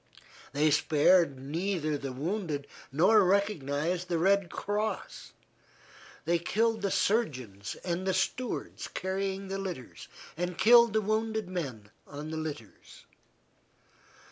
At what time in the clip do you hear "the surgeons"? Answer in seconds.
6.81-7.75